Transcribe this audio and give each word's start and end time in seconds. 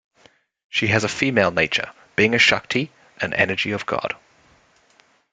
She 0.67 0.87
has 0.87 1.03
a 1.03 1.07
female 1.07 1.51
nature, 1.51 1.91
being 2.15 2.33
a 2.33 2.39
shakti, 2.39 2.89
an 3.19 3.33
energy 3.33 3.71
of 3.71 3.85
God. 3.85 4.15